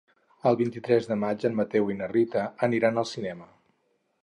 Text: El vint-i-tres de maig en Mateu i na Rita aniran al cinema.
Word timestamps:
El 0.51 0.55
vint-i-tres 0.61 1.09
de 1.09 1.17
maig 1.25 1.45
en 1.51 1.59
Mateu 1.59 1.93
i 1.95 1.97
na 2.01 2.09
Rita 2.15 2.47
aniran 2.71 3.01
al 3.03 3.09
cinema. 3.13 3.49